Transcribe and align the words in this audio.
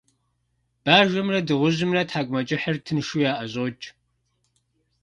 Бажэмрэ 0.83 1.39
дыгъужьымрэ 1.47 2.01
тхьэкIумэкIыхьыр 2.09 2.77
тыншу 2.85 3.19
яIэщIокI. 3.31 3.89